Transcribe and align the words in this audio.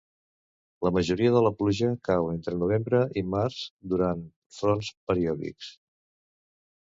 La 0.85 0.91
majoria 0.93 1.33
de 1.35 1.43
la 1.47 1.51
pluja 1.59 1.89
cau 2.09 2.29
entre 2.35 2.55
novembre 2.61 3.03
i 3.21 3.25
març, 3.35 3.59
durant 3.93 4.25
fronts 4.57 4.91
periòdics. 5.13 5.71